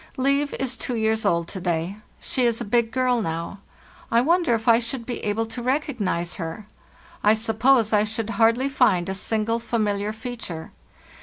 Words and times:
"Liv 0.17 0.51
is 0.55 0.77
two 0.77 0.95
years 0.95 1.27
old 1.27 1.47
to 1.49 1.61
day. 1.61 1.97
"She 2.19 2.41
is 2.43 2.59
a 2.59 2.65
big 2.65 2.89
girl 2.89 3.21
now. 3.21 3.59
I 4.09 4.19
wonder 4.19 4.55
if 4.55 4.67
I 4.67 4.79
should 4.79 5.05
be 5.05 5.19
able 5.23 5.45
to 5.45 5.61
recognize 5.61 6.37
her? 6.37 6.65
I 7.23 7.35
suppose 7.35 7.93
I 7.93 8.03
should 8.03 8.31
hardly 8.31 8.67
find 8.67 9.09
a 9.09 9.13
single 9.13 9.59
familiar 9.59 10.11
feature. 10.11 10.71